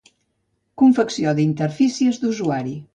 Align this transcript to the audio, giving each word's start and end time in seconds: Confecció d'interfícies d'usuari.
Confecció 0.83 1.37
d'interfícies 1.41 2.23
d'usuari. 2.27 2.79